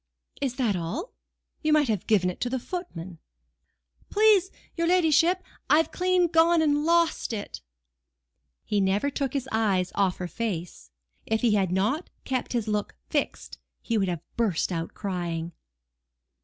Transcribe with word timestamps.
"Is 0.41 0.55
that 0.55 0.75
all? 0.75 1.13
You 1.61 1.71
might 1.73 1.87
have 1.87 2.07
given 2.07 2.31
it 2.31 2.41
to 2.41 2.49
the 2.49 2.57
footman." 2.57 3.19
"Please 4.09 4.49
your 4.75 4.87
ladyship, 4.87 5.43
I've 5.69 5.91
clean 5.91 6.25
gone 6.25 6.59
and 6.59 6.83
lost 6.83 7.33
it." 7.33 7.61
He 8.65 8.81
never 8.81 9.11
took 9.11 9.33
his 9.33 9.47
eyes 9.51 9.91
off 9.93 10.17
her 10.17 10.27
face. 10.27 10.89
If 11.27 11.41
he 11.41 11.53
had 11.53 11.71
not 11.71 12.09
kept 12.23 12.53
his 12.53 12.67
look 12.67 12.95
fixed, 13.11 13.59
he 13.79 13.95
would 13.95 14.07
have 14.07 14.23
burst 14.37 14.71
out 14.71 14.95
crying. 14.95 15.51